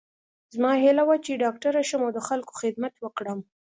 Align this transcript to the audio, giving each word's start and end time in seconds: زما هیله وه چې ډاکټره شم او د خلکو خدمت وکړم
زما 0.55 0.71
هیله 0.83 1.03
وه 1.07 1.17
چې 1.25 1.41
ډاکټره 1.43 1.81
شم 1.89 2.01
او 2.05 2.11
د 2.17 2.19
خلکو 2.27 2.53
خدمت 2.61 2.93
وکړم 2.99 3.39